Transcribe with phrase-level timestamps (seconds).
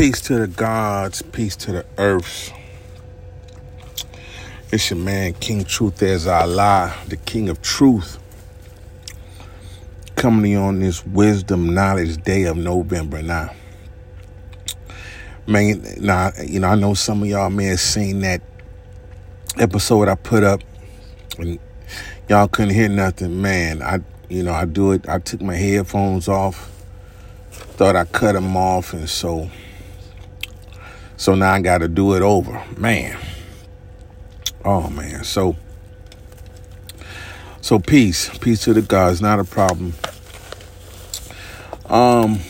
[0.00, 2.50] Peace to the gods, peace to the earths.
[4.72, 8.18] It's your man, King Truth as Allah, the King of Truth,
[10.16, 13.20] coming on this Wisdom Knowledge Day of November.
[13.20, 13.52] Now,
[15.46, 18.40] man, now you know I know some of y'all may have seen that
[19.58, 20.62] episode I put up,
[21.38, 21.58] and
[22.26, 23.42] y'all couldn't hear nothing.
[23.42, 23.98] Man, I
[24.30, 25.06] you know I do it.
[25.10, 26.72] I took my headphones off,
[27.50, 29.50] thought I cut them off, and so
[31.20, 32.64] so now I got to do it over.
[32.78, 33.14] Man.
[34.64, 35.22] Oh man.
[35.22, 35.54] So
[37.60, 38.30] so peace.
[38.38, 39.92] Peace to the gods, not a problem.
[41.90, 42.40] Um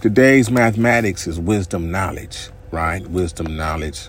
[0.00, 3.06] today's mathematics is wisdom knowledge, right?
[3.06, 4.08] Wisdom knowledge.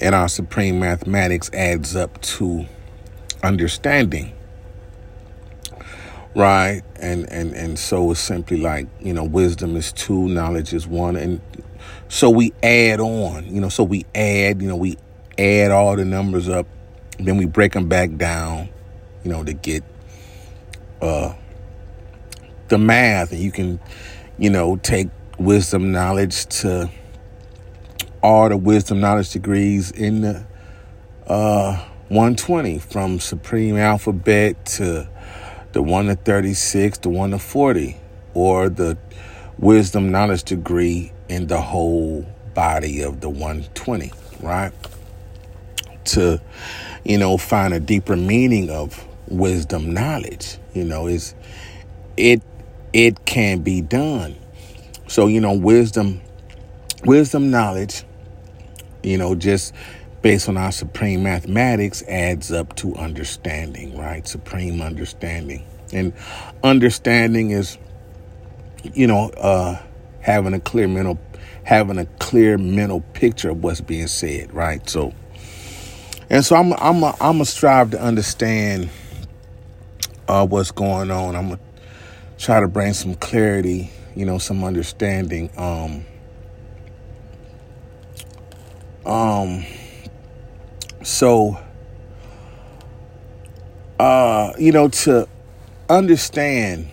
[0.00, 2.64] And our supreme mathematics adds up to
[3.42, 4.32] understanding.
[6.34, 6.80] Right?
[6.98, 11.16] And and and so it's simply like, you know, wisdom is two, knowledge is one
[11.16, 11.42] and
[12.08, 14.96] so we add on, you know, so we add, you know, we
[15.38, 16.66] add all the numbers up,
[17.18, 18.68] then we break them back down,
[19.24, 19.82] you know, to get
[21.02, 21.34] uh
[22.68, 23.32] the math.
[23.32, 23.80] And you can,
[24.38, 25.08] you know, take
[25.38, 26.90] wisdom knowledge to
[28.22, 30.46] all the wisdom knowledge degrees in the
[31.28, 31.76] uh
[32.08, 35.08] 120 from supreme alphabet to
[35.72, 37.96] the 1 to 36 the 1 to 40
[38.32, 38.96] or the
[39.58, 44.72] wisdom knowledge degree in the whole body of the 120, right?
[46.06, 46.40] To,
[47.04, 51.34] you know, find a deeper meaning of wisdom knowledge, you know, is
[52.16, 52.42] it
[52.92, 54.36] it can be done.
[55.08, 56.20] So, you know, wisdom
[57.04, 58.04] wisdom knowledge,
[59.02, 59.74] you know, just
[60.22, 64.26] based on our supreme mathematics adds up to understanding, right?
[64.26, 65.64] Supreme understanding.
[65.92, 66.12] And
[66.64, 67.78] understanding is
[68.94, 69.80] you know, uh
[70.26, 71.20] having a clear mental
[71.62, 74.90] having a clear mental picture of what's being said, right?
[74.90, 75.14] So
[76.28, 78.90] and so I'm I'm a, I'm a strive to understand
[80.26, 81.36] uh, what's going on.
[81.36, 81.60] I'm gonna
[82.38, 85.48] try to bring some clarity, you know, some understanding.
[85.56, 86.04] Um,
[89.06, 89.64] um,
[91.04, 91.56] so,
[94.00, 95.28] uh, you know, to
[95.88, 96.88] understand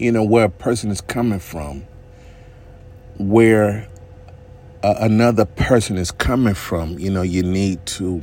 [0.00, 1.86] you know, where a person is coming from,
[3.18, 3.86] where
[4.82, 6.98] uh, another person is coming from.
[6.98, 8.22] You know, you need to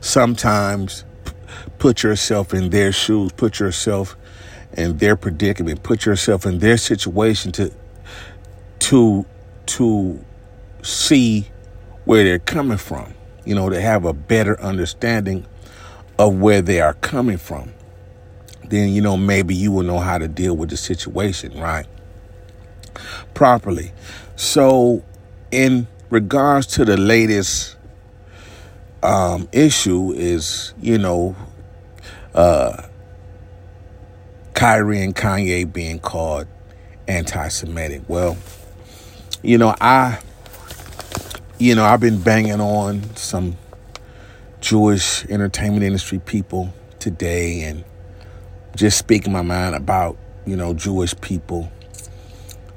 [0.00, 1.32] sometimes p-
[1.78, 4.16] put yourself in their shoes, put yourself
[4.72, 7.70] in their predicament, put yourself in their situation to
[8.78, 9.26] to
[9.66, 10.24] to
[10.80, 11.46] see
[12.06, 13.12] where they're coming from.
[13.44, 15.44] You know, to have a better understanding
[16.18, 17.74] of where they are coming from
[18.68, 21.86] then you know maybe you will know how to deal with the situation, right?
[23.34, 23.92] Properly.
[24.36, 25.04] So,
[25.50, 27.76] in regards to the latest
[29.02, 31.36] um, issue, is you know,
[32.34, 32.82] uh,
[34.54, 36.46] Kyrie and Kanye being called
[37.08, 38.02] anti-Semitic.
[38.08, 38.36] Well,
[39.42, 40.18] you know, I,
[41.58, 43.56] you know, I've been banging on some
[44.60, 47.84] Jewish entertainment industry people today, and
[48.76, 51.70] just speaking my mind about you know Jewish people,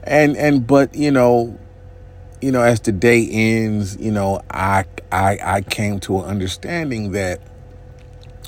[0.03, 1.57] and and but you know,
[2.41, 7.11] you know as the day ends, you know I I I came to an understanding
[7.11, 7.41] that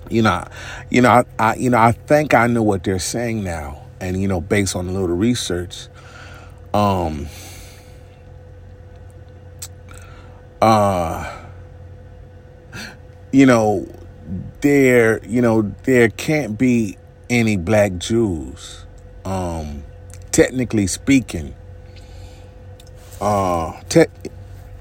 [0.09, 0.45] you know
[0.89, 4.19] you know I, I you know I think I know what they're saying now, and
[4.19, 5.87] you know based on a little research,
[6.73, 7.27] um.
[10.61, 11.41] Uh,
[13.31, 13.87] you know,
[14.61, 16.97] there, you know, there can't be
[17.31, 18.85] any black Jews.
[19.23, 19.83] Um,
[20.31, 21.55] technically speaking,
[23.21, 24.05] uh, te-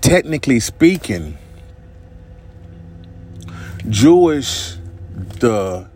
[0.00, 1.38] technically speaking,
[3.88, 4.77] Jewish,
[5.38, 5.88] the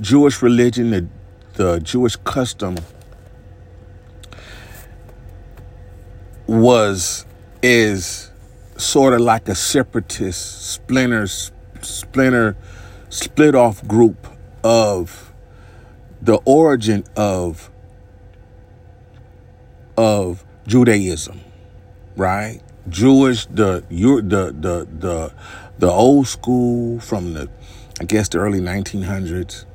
[0.00, 1.08] Jewish religion, the,
[1.54, 2.76] the Jewish custom
[6.46, 7.26] was,
[7.60, 8.30] is
[8.76, 12.56] sort of like a separatist splinter, splinter,
[13.08, 14.28] split off group
[14.62, 15.29] of
[16.22, 17.70] the origin of
[19.96, 21.40] of Judaism,
[22.16, 22.60] right?
[22.88, 25.32] Jewish, the the the the
[25.78, 27.48] the old school from the
[28.00, 29.66] I guess the early 1900s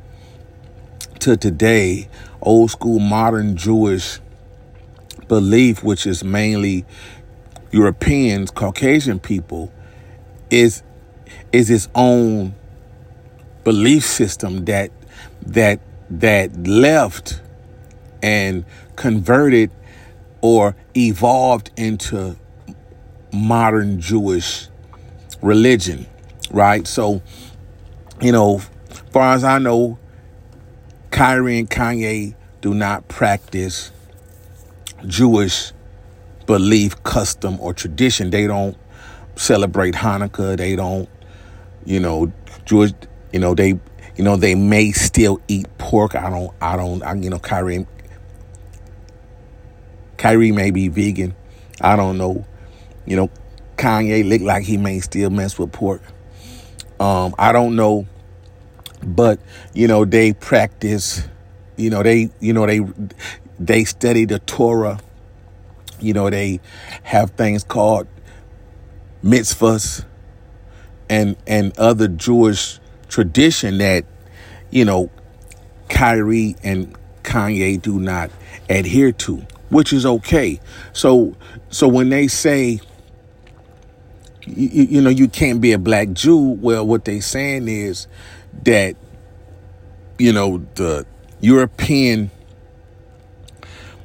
[1.19, 2.07] to today,
[2.41, 4.19] old school modern Jewish
[5.27, 6.85] belief, which is mainly
[7.71, 9.71] Europeans, Caucasian people,
[10.49, 10.83] is
[11.51, 12.55] is its own
[13.63, 14.91] belief system that
[15.45, 15.79] that
[16.19, 17.41] that left
[18.21, 18.65] and
[18.95, 19.71] converted
[20.41, 22.35] or evolved into
[23.33, 24.69] modern Jewish
[25.41, 26.07] religion,
[26.51, 26.87] right?
[26.87, 27.21] So,
[28.21, 28.59] you know,
[29.11, 29.99] far as I know,
[31.11, 33.91] Kyrie and Kanye do not practice
[35.07, 35.71] Jewish
[36.45, 38.29] belief, custom, or tradition.
[38.29, 38.77] They don't
[39.35, 40.57] celebrate Hanukkah.
[40.57, 41.09] They don't,
[41.85, 42.31] you know,
[42.65, 42.91] Jewish,
[43.31, 43.79] you know, they,
[44.15, 46.15] you know, they may still eat pork.
[46.15, 47.85] I don't, I don't, I, you know, Kyrie,
[50.17, 51.35] Kyrie may be vegan.
[51.81, 52.45] I don't know.
[53.05, 53.29] You know,
[53.77, 56.01] Kanye look like he may still mess with pork.
[56.99, 58.07] Um, I don't know,
[59.03, 59.39] but
[59.73, 61.27] you know they practice.
[61.75, 62.81] You know they, you know they,
[63.59, 64.99] they study the Torah.
[65.99, 66.61] You know they
[67.03, 68.07] have things called
[69.23, 70.05] mitzvahs
[71.09, 72.79] and and other Jewish
[73.09, 74.05] tradition that
[74.71, 75.09] you know
[75.89, 78.31] Kyrie and Kanye do not
[78.69, 80.59] adhere to, which is okay.
[80.93, 81.35] So
[81.69, 82.79] so when they say
[84.47, 86.37] you, you know, you can't be a black Jew.
[86.37, 88.07] Well, what they saying is
[88.63, 88.95] that,
[90.17, 91.05] you know, the
[91.41, 92.31] European,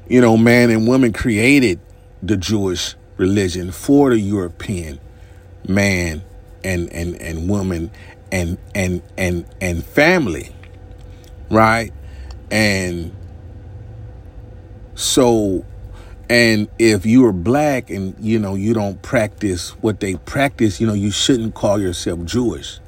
[0.09, 1.81] you know, man and woman created
[2.23, 4.99] the Jewish religion for the European
[5.69, 6.23] man
[6.65, 7.91] and and and woman
[8.33, 10.55] and and and and family,
[11.51, 11.93] right?
[12.51, 13.15] And
[14.95, 15.65] so
[16.29, 20.87] and if you are black and you know you don't practice what they practice, you
[20.87, 22.79] know you shouldn't call yourself Jewish.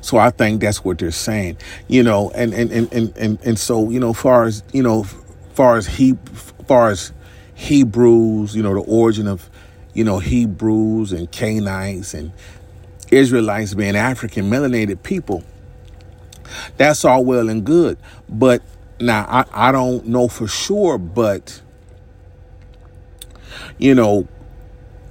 [0.00, 1.56] So I think that's what they're saying,
[1.88, 5.02] you know, and and and and and, and so you know, far as you know,
[5.54, 6.14] far as he,
[6.68, 7.12] far as
[7.54, 9.48] Hebrews, you know, the origin of,
[9.94, 12.32] you know, Hebrews and Canaanites and
[13.10, 15.44] Israelites being African melanated people.
[16.76, 17.98] That's all well and good,
[18.28, 18.62] but
[19.00, 21.60] now I I don't know for sure, but
[23.78, 24.28] you know,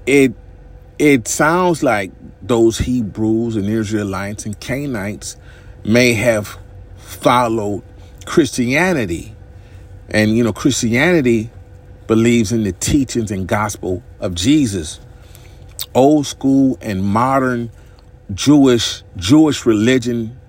[0.06, 0.34] it
[0.98, 2.12] it sounds like
[2.42, 5.36] those Hebrews and Israelites and Canaanites
[5.84, 6.58] may have
[6.98, 7.84] followed
[8.26, 9.36] Christianity.
[10.10, 11.50] And you know, Christianity
[12.08, 15.00] believes in the teachings and gospel of Jesus.
[15.94, 17.72] Old school and modern
[18.33, 20.39] Jewish Jewish religion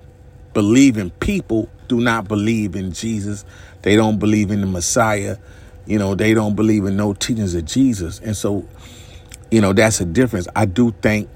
[0.55, 3.45] believing people do not believe in Jesus.
[3.83, 5.37] They don't believe in the Messiah.
[5.87, 8.19] You know, they don't believe in no teachings of Jesus.
[8.21, 8.67] And so,
[9.51, 10.49] you know, that's a difference.
[10.57, 11.29] I do think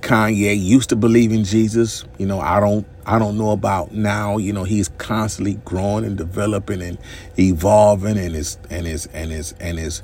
[0.00, 2.04] Kanye used to believe in Jesus.
[2.18, 4.38] You know, I don't I don't know about now.
[4.38, 6.98] You know, he's constantly growing and developing and
[7.38, 10.02] evolving and his and his and his and his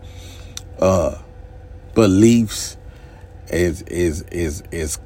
[0.78, 1.19] uh
[1.94, 2.76] beliefs
[3.48, 4.98] is is is is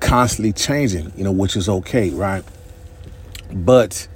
[0.00, 2.44] constantly changing, you know, which is okay, right?
[3.52, 4.08] But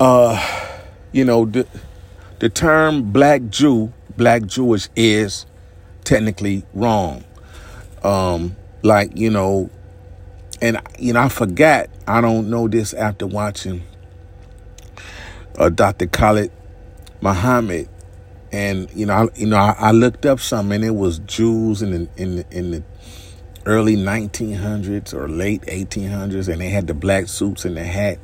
[0.00, 0.68] uh
[1.12, 1.66] you know, the
[2.38, 5.46] the term black Jew, black Jewish is
[6.04, 7.24] technically wrong.
[8.02, 9.70] Um, like, you know,
[10.60, 13.82] and, you know, I forgot, I don't know this after watching
[15.58, 16.06] uh, Dr.
[16.06, 16.52] Khalid
[17.20, 17.88] Muhammad.
[18.50, 21.82] And, you know, I, you know, I, I looked up some, and it was Jews
[21.82, 22.82] in the, in the, in the
[23.66, 28.18] early 1900s or late 1800s and they had the black suits and the hat.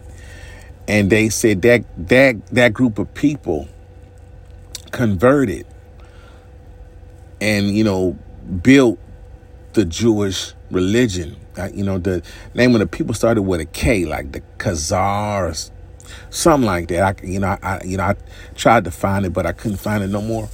[0.86, 3.68] And they said that, that, that group of people
[4.90, 5.66] converted
[7.40, 8.18] and, you know,
[8.62, 8.98] built
[9.72, 11.36] the Jewish religion.
[11.56, 12.22] Uh, you know, the
[12.54, 15.70] name of the people started with a K, like the Khazars,
[16.30, 17.02] something like that.
[17.22, 18.16] I, you know, I, you know, I
[18.54, 20.48] tried to find it, but I couldn't find it no more.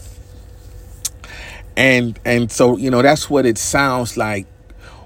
[1.77, 4.47] And and so you know, that's what it sounds like.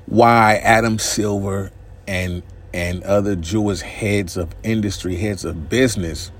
[0.07, 1.71] Why Adam Silver
[2.07, 2.43] and
[2.73, 6.33] and other Jewish heads of industry, heads of business,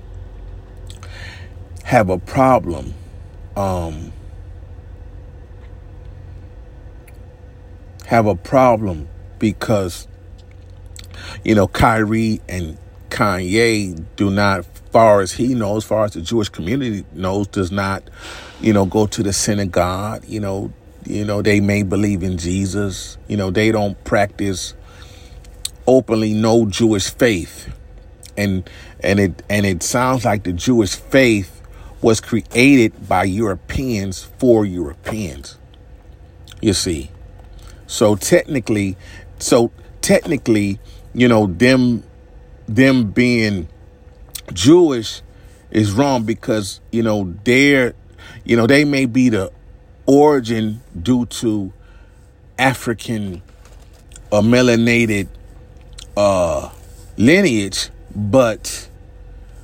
[1.83, 2.93] have a problem.
[3.55, 4.11] Um,
[8.05, 9.07] have a problem
[9.39, 10.07] because
[11.43, 12.77] you know Kyrie and
[13.09, 18.03] Kanye do not, far as he knows, far as the Jewish community knows, does not,
[18.59, 20.25] you know, go to the synagogue.
[20.27, 20.73] You know,
[21.05, 23.17] you know they may believe in Jesus.
[23.27, 24.73] You know, they don't practice
[25.87, 27.73] openly no Jewish faith,
[28.37, 28.69] and
[29.01, 31.61] and it and it sounds like the Jewish faith
[32.01, 35.57] was created by Europeans for Europeans.
[36.61, 37.11] You see.
[37.87, 38.97] So technically,
[39.39, 39.71] so
[40.01, 40.79] technically,
[41.13, 42.03] you know, them
[42.67, 43.67] them being
[44.53, 45.21] Jewish
[45.71, 47.93] is wrong because, you know, they're
[48.43, 49.51] you know, they may be the
[50.05, 51.73] origin due to
[52.57, 53.41] African
[54.31, 55.27] or melanated
[56.17, 56.69] uh
[57.17, 58.89] lineage, but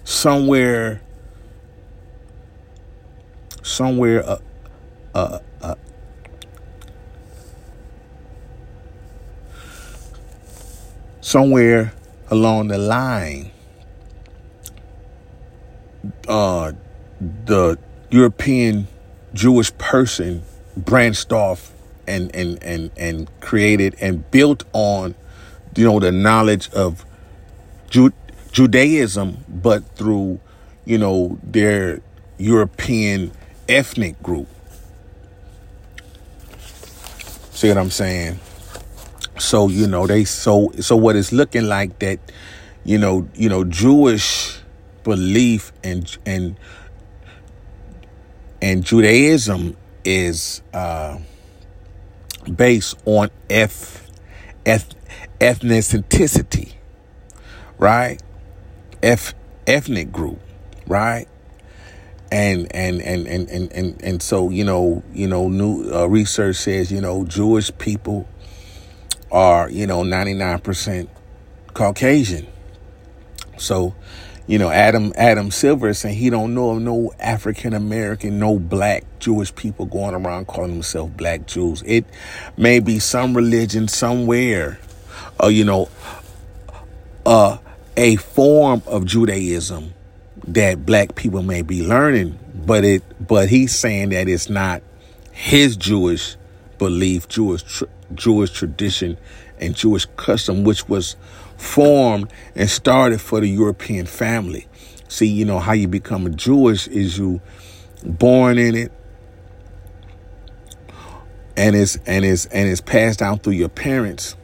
[0.03, 1.01] somewhere,
[3.62, 4.38] somewhere, uh,
[5.13, 5.75] uh, uh,
[11.19, 11.93] somewhere
[12.29, 13.51] along the line,
[16.27, 16.71] uh,
[17.45, 17.77] the
[18.10, 18.88] European
[19.34, 20.44] Jewish person
[20.76, 21.74] branched off
[22.08, 25.16] and and and and created and built on,
[25.76, 27.06] you know, the knowledge of
[27.90, 28.14] Ju-
[28.52, 30.40] Judaism, but through,
[30.86, 32.02] you know, their
[32.38, 33.32] European
[33.70, 34.48] ethnic group.
[37.52, 38.40] See what I'm saying?
[39.38, 42.20] So you know they so so what it's looking like that,
[42.84, 44.60] you know you know Jewish
[45.04, 46.56] belief and and
[48.62, 49.75] and Judaism
[50.06, 51.18] is uh,
[52.56, 54.10] based on eth,
[54.65, 54.94] eth,
[55.39, 56.74] ethnicity,
[57.77, 58.22] right?
[59.01, 59.34] Eth,
[59.65, 60.39] ethnic group,
[60.86, 61.27] right?
[62.32, 66.56] And and, and and and and and so you know you know new uh, research
[66.56, 68.25] says you know Jewish people
[69.32, 71.10] are you know ninety nine percent
[71.74, 72.48] Caucasian,
[73.58, 73.94] so
[74.51, 79.05] you know, Adam Adam Silver saying he don't know of no African American, no black
[79.20, 81.81] Jewish people going around calling themselves black Jews.
[81.86, 82.03] It
[82.58, 84.77] may be some religion somewhere,
[85.39, 85.88] or uh, you know,
[87.25, 87.60] uh,
[87.96, 89.93] a form of Judaism
[90.48, 94.84] that black people may be learning, but it but he's saying that it's not
[95.31, 96.36] his Jewish
[96.77, 99.17] belief, Jewish tr- Jewish tradition,
[99.62, 101.15] and Jewish custom, which was
[101.62, 104.68] formed and started for the European family.
[105.08, 107.41] See, you know, how you become a Jewish is you
[108.03, 108.91] born in it
[111.56, 114.36] and it's and it's and it's passed down through your parents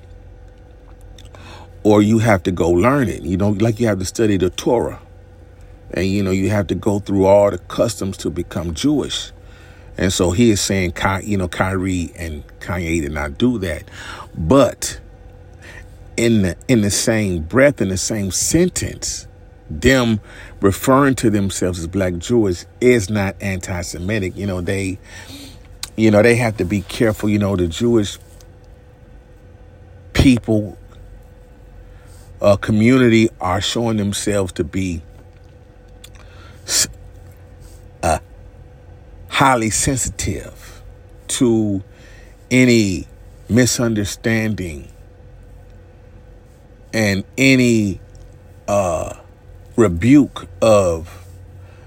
[1.83, 3.23] or you have to go learn it.
[3.23, 4.99] You know, like you have to study the Torah.
[5.91, 9.31] And you know, you have to go through all the customs to become Jewish.
[9.97, 10.93] And so he is saying,
[11.23, 13.89] you know, Kyrie and Kanye did not do that.
[14.37, 14.99] But
[16.17, 19.27] in the in the same breath, in the same sentence,
[19.69, 20.19] them
[20.59, 24.35] referring to themselves as black Jewish is not anti-Semitic.
[24.35, 24.99] You know, they
[25.95, 27.29] you know, they have to be careful.
[27.29, 28.17] You know, the Jewish
[30.13, 30.77] people
[32.41, 35.01] uh, community are showing themselves to be
[38.03, 38.19] uh,
[39.29, 40.81] highly sensitive
[41.27, 41.83] to
[42.51, 43.07] any
[43.49, 44.91] misunderstanding
[46.93, 47.99] and any
[48.67, 49.13] uh,
[49.75, 51.25] rebuke of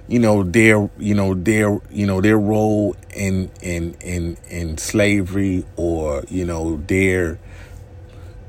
[0.09, 5.65] you know their you know their you know their role in in in in slavery
[5.77, 7.39] or you know their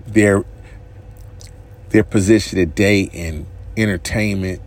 [0.08, 0.44] their
[1.90, 3.46] their position today in
[3.78, 4.62] entertainment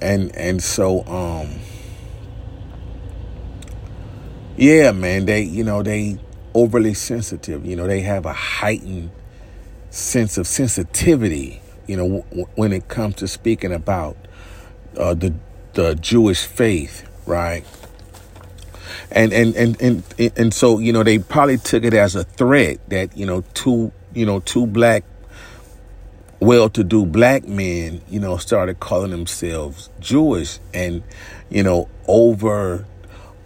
[0.00, 1.48] and and so um
[4.56, 6.18] yeah man they you know they
[6.54, 7.64] overly sensitive.
[7.64, 9.10] You know they have a heightened
[9.92, 14.16] sense of sensitivity, you know, w- when it comes to speaking about
[14.96, 15.34] uh, the
[15.74, 17.64] the Jewish faith, right?
[19.10, 20.02] And, and and and
[20.36, 23.92] and so you know they probably took it as a threat that you know two
[24.14, 25.04] you know two black
[26.40, 31.02] well-to-do black men you know started calling themselves Jewish and
[31.50, 32.86] you know over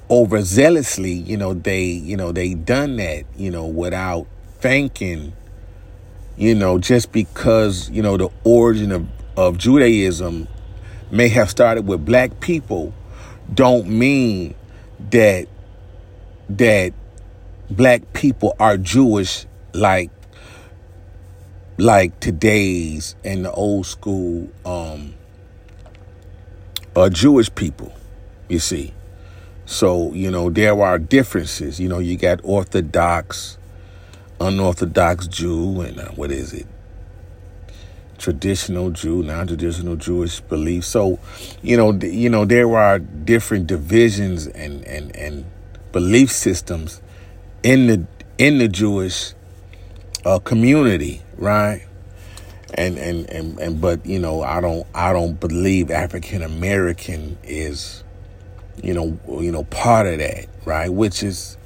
[0.09, 4.27] overzealously you know they you know they done that you know without
[4.61, 5.33] thanking
[6.37, 10.49] you know, just because, you know, the origin of, of Judaism
[11.11, 12.93] may have started with black people
[13.53, 14.55] don't mean
[15.11, 15.47] that
[16.49, 16.93] that
[17.71, 20.11] black people are Jewish like
[21.79, 25.15] like today's and the old school um
[26.95, 27.93] uh Jewish people,
[28.49, 28.93] you see.
[29.67, 31.81] So, you know, there are differences.
[31.81, 33.59] You know, you got Orthodox,
[34.41, 36.67] unorthodox Jew and uh, what is it?
[38.19, 40.85] Traditional Jew, non-traditional Jewish belief.
[40.85, 41.19] So,
[41.63, 45.45] you know, you know, there are different divisions and and and
[45.93, 47.03] belief systems
[47.63, 48.07] in the
[48.39, 49.35] in the Jewish
[50.25, 51.83] uh, community, right?
[52.75, 58.03] And, and and and but you know, I don't I don't believe African American is,
[58.83, 60.89] you know, you know, part of that, right?
[60.89, 61.57] Which is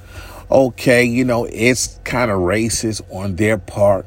[0.51, 4.05] okay, you know, it's kind of racist on their part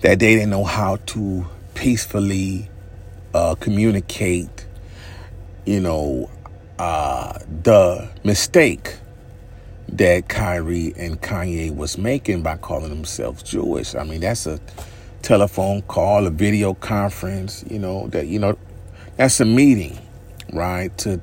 [0.00, 2.68] that they didn't know how to peacefully
[3.32, 4.66] uh, communicate,
[5.64, 6.28] you know,
[6.78, 8.96] uh, the mistake
[9.88, 13.94] that Kyrie and Kanye was making by calling themselves Jewish.
[13.94, 14.58] I mean, that's a
[15.22, 18.56] telephone call, a video conference, you know, that, you know,
[19.16, 19.98] that's a meeting,
[20.52, 20.96] right?
[20.98, 21.20] To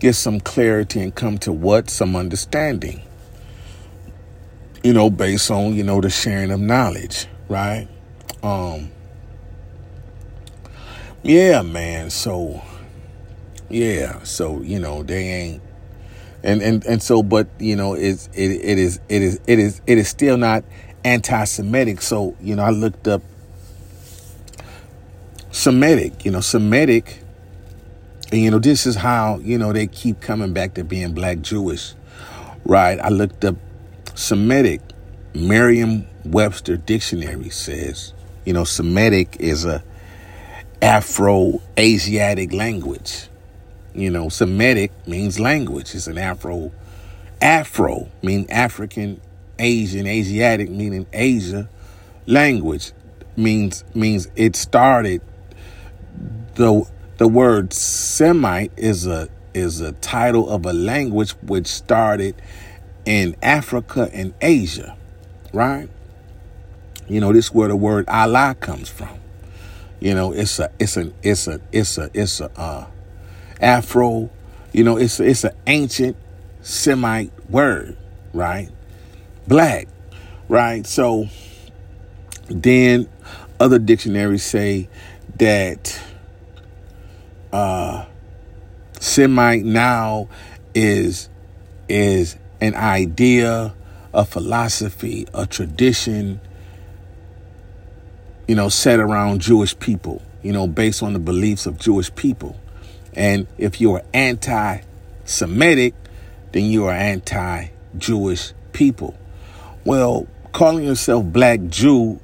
[0.00, 1.88] get some clarity and come to what?
[1.88, 3.02] Some understanding,
[4.86, 7.88] you know, based on, you know, the sharing of knowledge, right?
[8.40, 8.88] Um,
[11.24, 12.08] yeah, man.
[12.08, 12.62] So,
[13.68, 14.22] yeah.
[14.22, 15.62] So, you know, they ain't,
[16.44, 19.80] and, and, and so, but, you know, it's, it, it is, it is, it is,
[19.88, 20.62] it is still not
[21.04, 22.00] anti-Semitic.
[22.00, 23.22] So, you know, I looked up
[25.50, 27.24] Semitic, you know, Semitic,
[28.30, 31.40] and you know, this is how, you know, they keep coming back to being black
[31.40, 31.94] Jewish,
[32.64, 33.00] right?
[33.00, 33.56] I looked up
[34.16, 34.80] Semitic,
[35.34, 38.14] Merriam Webster Dictionary says,
[38.46, 39.84] you know, Semitic is a
[40.80, 43.28] Afro Asiatic language.
[43.94, 45.94] You know, Semitic means language.
[45.94, 46.72] It's an Afro
[47.42, 49.20] Afro mean African
[49.58, 51.68] Asian, Asiatic meaning Asia,
[52.26, 52.92] language
[53.36, 55.20] means means it started
[56.54, 62.34] the the word Semite is a is a title of a language which started
[63.06, 64.96] in Africa and Asia,
[65.52, 65.88] right?
[67.08, 69.18] You know, this is where the word Allah comes from.
[70.00, 72.86] You know, it's a it's an it's a it's a it's a uh,
[73.60, 74.28] Afro.
[74.72, 76.16] You know, it's a, it's an ancient
[76.60, 77.96] Semite word,
[78.34, 78.68] right?
[79.46, 79.88] black,
[80.48, 80.86] right?
[80.86, 81.26] So
[82.48, 83.08] then
[83.60, 84.88] other dictionaries say
[85.38, 86.00] that
[87.52, 88.06] uh,
[89.00, 90.28] Semite now
[90.74, 91.28] is
[91.88, 93.74] is an idea,
[94.12, 96.40] a philosophy, a tradition,
[98.48, 102.58] you know, set around Jewish people, you know, based on the beliefs of Jewish people.
[103.14, 104.80] And if you are anti
[105.24, 105.94] Semitic,
[106.52, 109.16] then you are anti Jewish people.
[109.84, 112.20] Well, calling yourself black Jew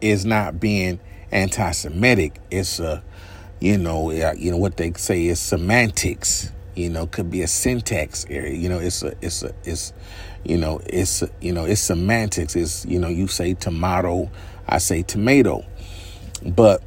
[0.00, 1.00] is not being
[1.32, 2.40] anti-Semitic.
[2.50, 3.02] It's a,
[3.60, 6.50] you know, you know what they say is semantics.
[6.74, 8.54] You know, could be a syntax area.
[8.54, 9.92] You know, it's a, it's a, it's,
[10.44, 12.56] you know, it's, you know, it's semantics.
[12.56, 14.30] It's, you know, you say tomato,
[14.66, 15.64] I say tomato,
[16.46, 16.82] but,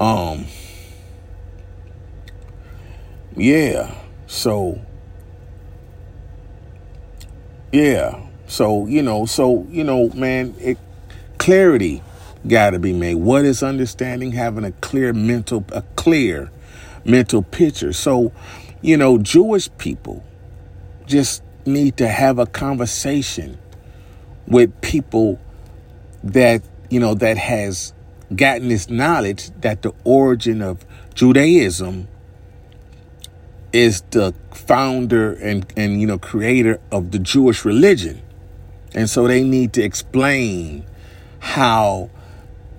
[0.00, 0.46] um,
[3.36, 3.94] yeah.
[4.26, 4.80] So,
[7.72, 8.20] yeah.
[8.46, 10.78] So, you know, so, you know, man, it,
[11.38, 12.02] clarity
[12.46, 13.16] got to be made.
[13.16, 14.32] What is understanding?
[14.32, 16.50] Having a clear mental, a clear
[17.04, 17.92] mental picture.
[17.92, 18.32] So,
[18.80, 20.24] you know, Jewish people
[21.06, 23.58] just need to have a conversation
[24.46, 25.40] with people
[26.24, 27.92] that, you know, that has
[28.34, 30.84] gotten this knowledge that the origin of
[31.14, 32.08] Judaism
[33.72, 38.22] is the founder and, and you know creator of the Jewish religion.
[38.94, 40.84] And so they need to explain
[41.40, 42.10] how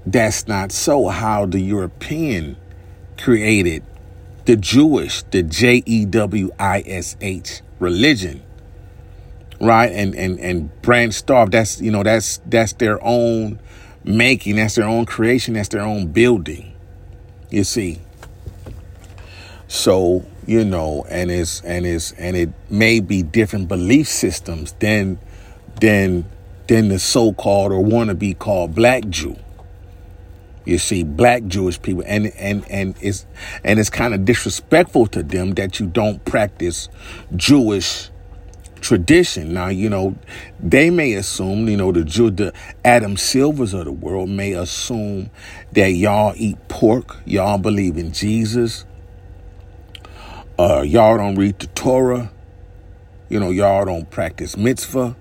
[0.06, 2.56] that's not so, how the European
[3.18, 3.84] created
[4.46, 8.44] the Jewish, the J E W I S H religion.
[9.62, 9.92] Right?
[9.92, 11.52] And and and branched off.
[11.52, 13.60] That's you know, that's that's their own
[14.04, 16.74] making, that's their own creation, that's their own building.
[17.50, 18.00] You see.
[19.68, 25.18] So, you know, and it's and it's and it may be different belief systems than
[25.82, 26.26] than
[26.68, 29.36] than the so-called or want to be called black Jew.
[30.66, 33.26] You see, black Jewish people, and and and it's
[33.64, 36.90] and it's kind of disrespectful to them that you don't practice
[37.36, 38.10] Jewish
[38.84, 39.54] tradition.
[39.54, 40.16] Now, you know,
[40.60, 42.54] they may assume, you know, the Jew, the
[42.86, 45.32] Adam Silvers of the world may assume
[45.72, 48.86] that y'all eat pork, y'all believe in Jesus,
[50.60, 52.32] uh, y'all don't read the Torah,
[53.30, 55.16] you know, y'all don't practice mitzvah,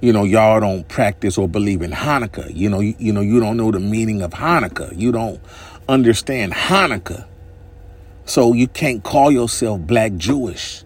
[0.00, 2.54] you know, y'all don't practice or believe in Hanukkah.
[2.54, 4.98] You know, you, you know, you don't know the meaning of Hanukkah.
[4.98, 5.40] You don't
[5.88, 7.26] understand Hanukkah.
[8.24, 10.84] So you can't call yourself black Jewish.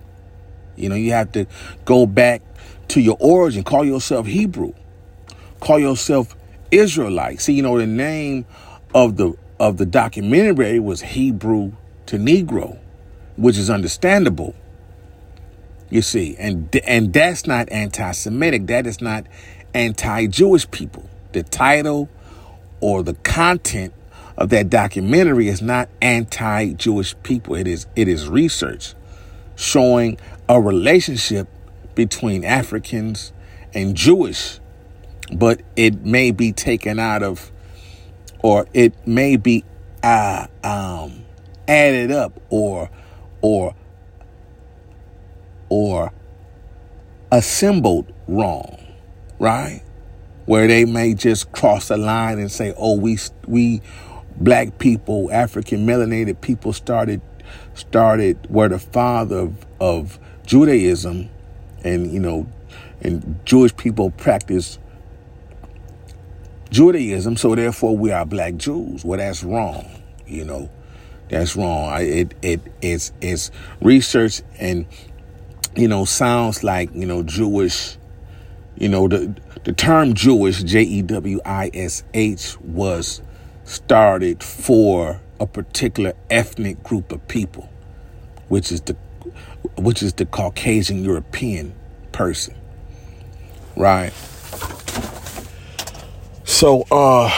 [0.77, 1.46] You know, you have to
[1.85, 2.42] go back
[2.88, 4.72] to your origin, call yourself Hebrew.
[5.61, 6.35] Call yourself
[6.70, 7.40] Israelite.
[7.40, 8.46] See, you know, the name
[8.94, 11.72] of the of the documentary was Hebrew
[12.07, 12.79] to Negro,
[13.37, 14.55] which is understandable.
[15.90, 18.66] You see, and and that's not anti-Semitic.
[18.66, 19.27] That is not
[19.75, 21.09] anti-Jewish people.
[21.33, 22.09] The title
[22.81, 23.92] or the content
[24.37, 27.55] of that documentary is not anti-Jewish people.
[27.55, 28.94] It is it is research
[29.57, 30.18] showing
[30.49, 31.49] a relationship
[31.94, 33.33] between Africans
[33.73, 34.59] and Jewish,
[35.33, 37.53] but it may be taken out of,
[38.40, 39.64] or it may be
[40.03, 41.25] uh, um,
[41.68, 42.90] added up, or
[43.40, 43.75] or
[45.68, 46.12] or
[47.31, 48.79] assembled wrong,
[49.38, 49.83] right?
[50.46, 53.81] where they may just cross a line and say, "Oh, we we
[54.37, 57.20] black people, African melanated people started
[57.74, 61.31] started where the father of, of Judaism,
[61.83, 62.46] and you know,
[63.00, 64.79] and Jewish people practice
[66.70, 69.05] Judaism, so therefore we are black Jews.
[69.05, 69.87] Well, that's wrong.
[70.27, 70.70] You know,
[71.29, 71.88] that's wrong.
[71.88, 73.50] I, it it it's it's
[73.81, 74.87] research and
[75.77, 77.97] you know sounds like you know Jewish.
[78.77, 79.35] You know the
[79.65, 83.23] the term Jewish J E W I S H was
[83.65, 87.69] started for a particular ethnic group of people,
[88.49, 88.95] which is the
[89.77, 91.75] which is the Caucasian European
[92.13, 92.55] person.
[93.77, 94.13] Right.
[96.45, 97.31] So uh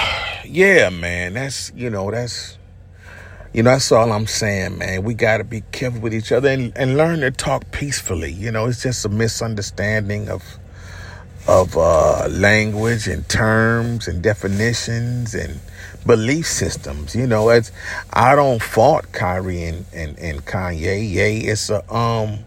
[0.45, 2.56] yeah, man, that's you know, that's
[3.57, 5.03] you know, that's all I'm saying, man.
[5.03, 8.31] We got to be careful with each other and, and learn to talk peacefully.
[8.31, 10.45] You know, it's just a misunderstanding of
[11.49, 15.59] of uh, language and terms and definitions and
[16.05, 17.17] belief systems.
[17.17, 17.73] You know, it's
[18.13, 21.11] I don't fault Kyrie and, and, and Kanye.
[21.11, 22.41] Yay, it's a um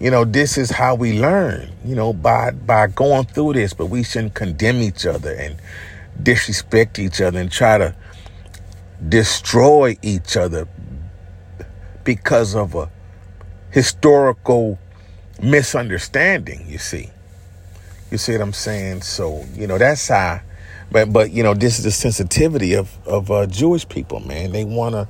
[0.00, 3.86] you know, this is how we learn, you know, by by going through this, but
[3.86, 5.54] we shouldn't condemn each other and
[6.20, 7.94] disrespect each other and try to
[9.08, 10.68] destroy each other
[12.04, 12.90] because of a
[13.70, 14.78] historical
[15.42, 17.10] misunderstanding, you see.
[18.10, 19.02] You see what I'm saying?
[19.02, 20.40] So, you know, that's how
[20.90, 24.52] but but you know, this is the sensitivity of of uh, Jewish people, man.
[24.52, 25.08] They want to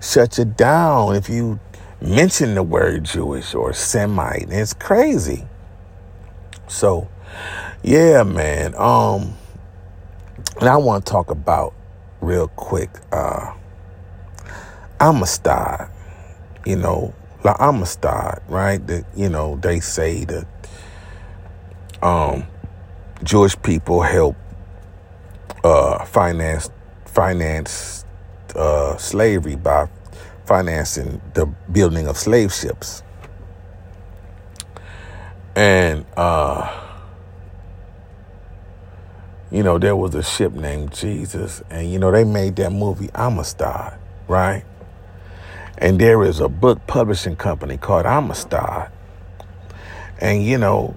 [0.00, 1.58] shut you down if you
[2.00, 4.46] mention the word Jewish or Semite.
[4.50, 5.44] It's crazy.
[6.68, 7.08] So,
[7.82, 8.74] yeah, man.
[8.76, 9.34] Um,
[10.60, 11.74] and I want to talk about
[12.20, 12.90] real quick.
[13.12, 13.54] Uh,
[15.00, 15.90] Amistad.
[16.64, 18.84] You know, like Amistad, right?
[18.86, 20.46] That you know they say that
[22.02, 22.46] um,
[23.22, 24.36] Jewish people help
[25.64, 26.70] uh, finance
[27.04, 28.04] finance
[28.54, 29.88] uh, slavery by
[30.44, 33.02] financing the building of slave ships.
[35.54, 36.85] And uh,
[39.50, 43.10] you know, there was a ship named Jesus, and you know, they made that movie
[43.14, 43.94] Amistad,
[44.28, 44.64] right?
[45.78, 48.90] And there is a book publishing company called Amistad.
[50.20, 50.96] And you know,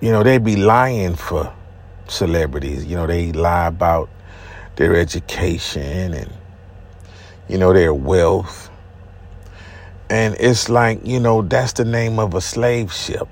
[0.00, 1.52] you know, they be lying for
[2.08, 2.84] celebrities.
[2.84, 4.08] You know, they lie about
[4.76, 6.32] their education and,
[7.48, 8.70] you know, their wealth.
[10.10, 13.28] And it's like, you know, that's the name of a slave ship.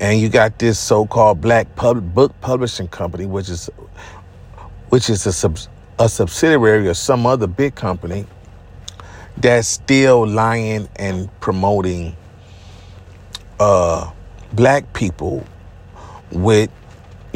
[0.00, 3.70] And you got this so-called black pub- book publishing company, which is,
[4.90, 5.58] which is a, sub-
[5.98, 8.26] a subsidiary of some other big company
[9.38, 12.14] that's still lying and promoting
[13.58, 14.10] uh,
[14.52, 15.46] black people
[16.30, 16.70] with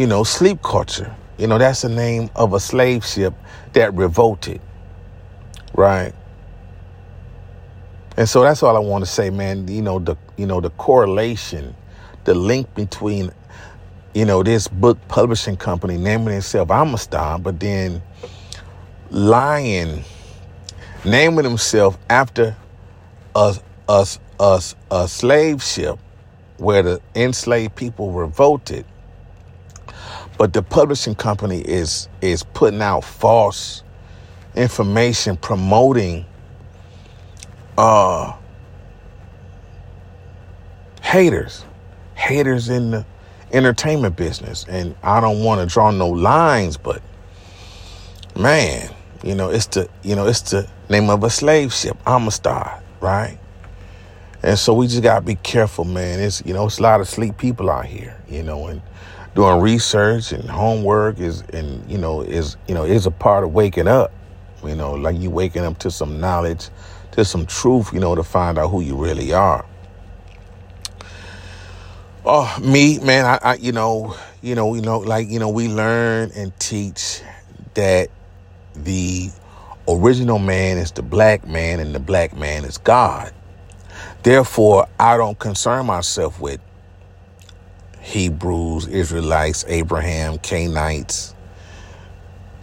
[0.01, 1.14] you know, sleep culture.
[1.37, 3.35] You know, that's the name of a slave ship
[3.75, 4.62] that revolted,
[5.75, 6.14] right?
[8.16, 9.68] And so that's all I want to say, man.
[9.68, 11.75] You know, the you know the correlation,
[12.24, 13.30] the link between,
[14.14, 18.02] you know, this book publishing company naming itself Amistad, but then
[19.11, 20.04] lying,
[21.04, 22.56] naming himself after
[23.35, 23.56] a
[23.88, 24.06] a,
[24.40, 25.98] a, a slave ship
[26.59, 28.85] where the enslaved people revolted
[30.38, 33.83] but the publishing company is is putting out false
[34.56, 36.24] information promoting
[37.78, 38.35] uh
[41.02, 41.64] haters
[42.20, 43.06] haters in the
[43.52, 44.64] entertainment business.
[44.68, 47.02] And I don't want to draw no lines but
[48.37, 52.83] man you know it's the you know it's the name of a slave ship Amistad,
[53.00, 53.38] right?
[54.42, 56.20] And so we just gotta be careful man.
[56.20, 58.80] It's you know it's a lot of sleep people out here you know and
[59.35, 63.52] doing research and homework is and you know is you know is a part of
[63.52, 64.12] waking up
[64.64, 66.68] you know like you waking up to some knowledge
[67.12, 69.64] to some truth you know to find out who you really are
[72.33, 75.66] oh me man I, I you know you know you know like you know we
[75.66, 77.23] learn and teach
[77.75, 78.09] that
[78.75, 79.31] the
[79.88, 83.33] original man is the black man and the black man is god
[84.23, 86.61] therefore i don't concern myself with
[88.01, 91.35] Hebrews, Israelites, Abraham, Canaanites,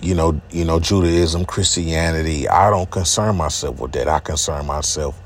[0.02, 2.50] you know, you know, Judaism, Christianity.
[2.50, 4.08] I don't concern myself with that.
[4.08, 5.22] I concern myself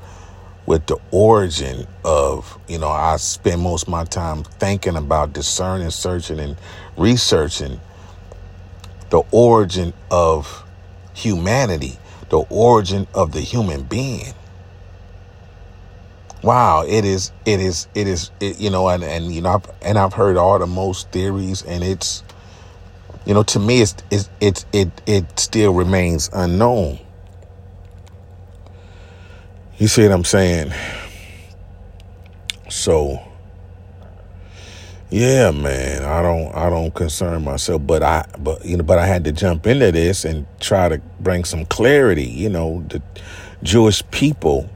[0.72, 5.90] with the origin of, you know, I spend most of my time thinking about discerning,
[5.90, 6.56] searching, and
[6.96, 7.78] researching
[9.10, 10.64] the origin of
[11.12, 11.98] humanity,
[12.30, 14.32] the origin of the human being.
[16.42, 19.70] wow, it is, it is, it is, it, you know, and, and, you know, I've,
[19.82, 22.24] and I've heard all the most theories and it's,
[23.26, 26.98] you know, to me, it's, it's, it's it, it still remains unknown.
[29.82, 30.72] You see what I'm saying?
[32.70, 33.20] So,
[35.10, 39.06] yeah, man, I don't, I don't concern myself, but I, but you know, but I
[39.06, 42.26] had to jump into this and try to bring some clarity.
[42.28, 43.02] You know, the
[43.64, 44.70] Jewish people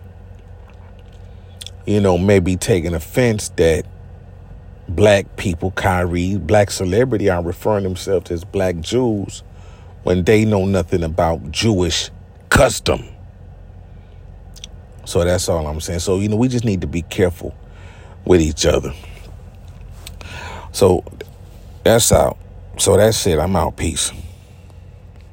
[1.86, 3.86] you know, maybe taking offense that
[4.88, 9.44] black people, Kyrie, black celebrity are referring themselves as black Jews
[10.02, 12.10] when they know nothing about Jewish
[12.48, 13.04] custom.
[15.06, 16.00] So that's all I'm saying.
[16.00, 17.54] So, you know, we just need to be careful
[18.26, 18.92] with each other.
[20.72, 21.04] So
[21.84, 22.36] that's out.
[22.76, 23.38] So that's it.
[23.38, 23.76] I'm out.
[23.76, 24.12] Peace.